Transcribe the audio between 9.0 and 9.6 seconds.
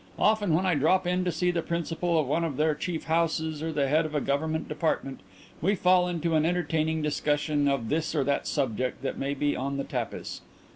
that may be